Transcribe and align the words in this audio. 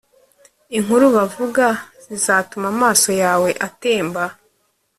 inkuru 0.77 1.05
bavuga 1.15 1.65
zizatuma 2.05 2.67
amaso 2.73 3.09
yawe 3.23 3.49
atemba 3.67 4.23